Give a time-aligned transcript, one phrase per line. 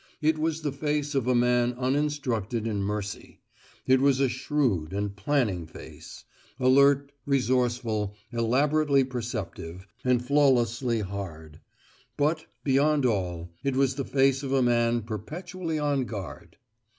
[0.19, 3.39] It was the face of a man uninstructed in mercy;
[3.85, 6.23] it was a shrewd and planning face:
[6.59, 11.59] alert, resourceful, elaborately perceptive, and flawlessly hard.
[12.17, 16.57] But, beyond all, it was the face of a man perpetually on guard.